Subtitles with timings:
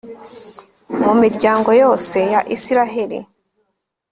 [1.03, 3.19] mu miryango yose ya israheli